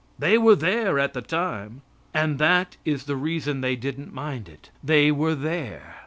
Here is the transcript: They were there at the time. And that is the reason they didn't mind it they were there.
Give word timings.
They 0.17 0.35
were 0.39 0.55
there 0.55 0.97
at 0.97 1.13
the 1.13 1.21
time. 1.21 1.83
And 2.11 2.39
that 2.39 2.75
is 2.85 3.03
the 3.03 3.15
reason 3.15 3.61
they 3.61 3.75
didn't 3.75 4.11
mind 4.11 4.49
it 4.49 4.71
they 4.83 5.11
were 5.11 5.35
there. 5.35 5.97